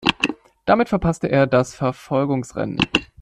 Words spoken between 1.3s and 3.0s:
das Verfolgungsrennen.